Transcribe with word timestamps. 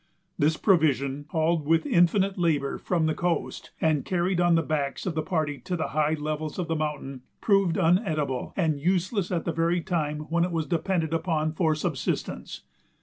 This 0.39 0.57
provision, 0.57 1.25
hauled 1.29 1.67
with 1.67 1.85
infinite 1.85 2.35
labor 2.35 2.79
from 2.79 3.05
the 3.05 3.13
coast, 3.13 3.69
and 3.79 4.03
carried 4.03 4.41
on 4.41 4.55
the 4.55 4.63
backs 4.63 5.05
of 5.05 5.13
the 5.13 5.21
party 5.21 5.59
to 5.59 5.75
the 5.75 5.89
high 5.89 6.15
levels 6.15 6.57
of 6.57 6.67
the 6.67 6.75
mountain, 6.75 7.21
proved 7.39 7.75
uneatable 7.77 8.51
and 8.57 8.79
useless 8.79 9.31
at 9.31 9.45
the 9.45 9.51
very 9.53 9.79
time 9.81 10.21
when 10.31 10.43
it 10.43 10.49
was 10.51 10.65
depended 10.65 11.13
upon 11.13 11.51
for 11.53 11.75
subsistence. 11.75 12.61